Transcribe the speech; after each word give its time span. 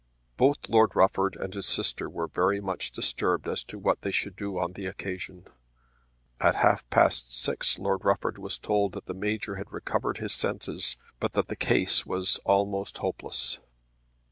Both 0.35 0.67
Lord 0.67 0.95
Rufford 0.95 1.35
and 1.35 1.53
his 1.53 1.67
sister 1.67 2.09
were 2.09 2.25
very 2.25 2.59
much 2.59 2.91
disturbed 2.91 3.47
as 3.47 3.63
to 3.65 3.77
what 3.77 4.01
they 4.01 4.09
should 4.09 4.35
do 4.35 4.57
on 4.57 4.73
the 4.73 4.87
occasion. 4.87 5.45
At 6.39 6.55
half 6.55 6.89
past 6.89 7.31
six 7.39 7.77
Lord 7.77 8.03
Rufford 8.03 8.39
was 8.39 8.57
told 8.57 8.93
that 8.93 9.05
the 9.05 9.13
Major 9.13 9.57
had 9.57 9.71
recovered 9.71 10.17
his 10.17 10.33
senses, 10.33 10.97
but 11.19 11.33
that 11.33 11.49
the 11.49 11.55
case 11.55 12.03
was 12.03 12.39
almost 12.45 12.97
hopeless. 12.97 13.59